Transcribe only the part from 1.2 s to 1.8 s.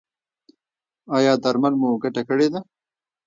درمل